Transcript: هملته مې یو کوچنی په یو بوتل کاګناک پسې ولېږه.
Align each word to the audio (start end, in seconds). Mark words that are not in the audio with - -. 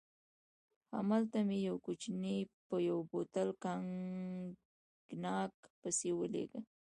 هملته 0.95 1.37
مې 1.47 1.57
یو 1.69 1.75
کوچنی 1.85 2.37
په 2.67 2.75
یو 2.89 2.97
بوتل 3.09 3.49
کاګناک 3.63 5.53
پسې 5.81 6.09
ولېږه. 6.15 6.59